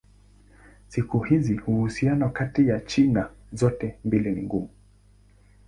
[0.87, 4.69] Siku hizi uhusiano kati ya China zote mbili ni mgumu.